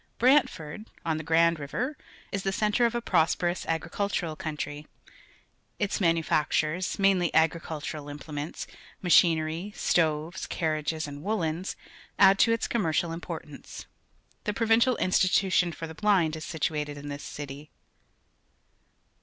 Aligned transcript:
Brantjo 0.17 0.63
rd, 0.73 0.85
on 1.05 1.17
the 1.17 1.23
Grand 1.23 1.59
River, 1.59 1.95
is.the 2.31 2.51
centre 2.51 2.87
of 2.87 2.95
a 2.95 3.03
prosper 3.03 3.49
ous 3.49 3.67
agricultur 3.67 4.23
al 4.23 4.35
country. 4.35 4.87
Its 5.77 5.99
manufac 5.99 6.47
tui'es, 6.49 6.97
mainly 6.97 7.31
agricultural 7.35 8.09
implements, 8.09 8.65
machinerj', 9.03 9.75
stoves, 9.75 10.47
carriages, 10.47 11.07
and 11.07 11.21
w 11.23 11.37
oollens, 11.37 11.75
a 12.17 12.33
dd 12.33 12.37
to 12.39 12.51
its 12.51 12.67
com 12.67 12.81
mercial 12.81 13.13
importance. 13.13 13.85
The 14.45 14.55
Provincial 14.55 14.97
Institution 14.97 15.71
for 15.71 15.85
the 15.85 15.93
Blind 15.93 16.35
is 16.35 16.45
situated 16.45 16.97
ia 16.97 17.03
this 17.03 17.21
city. 17.23 17.69